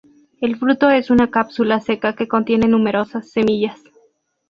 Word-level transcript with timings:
El 0.41 0.55
fruto 0.57 0.89
es 0.89 1.11
una 1.11 1.29
cápsula 1.29 1.79
seca 1.79 2.15
que 2.15 2.27
contiene 2.27 2.67
numerosas 2.67 3.29
semillas. 3.29 3.79